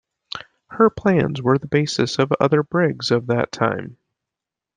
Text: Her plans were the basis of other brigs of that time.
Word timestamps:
Her 0.71 0.89
plans 0.89 1.43
were 1.43 1.59
the 1.59 1.67
basis 1.67 2.17
of 2.17 2.33
other 2.39 2.63
brigs 2.63 3.11
of 3.11 3.27
that 3.27 3.51
time. 3.51 3.97